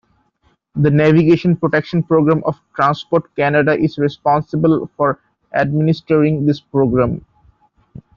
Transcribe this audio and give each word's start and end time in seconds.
The 0.73 0.89
Navigation 0.89 1.55
Protection 1.55 2.01
Program 2.01 2.41
of 2.47 2.59
Transport 2.75 3.35
Canada 3.35 3.77
is 3.77 3.99
responsible 3.99 4.89
for 4.97 5.19
administering 5.53 6.43
this 6.47 6.59
program. 6.59 7.23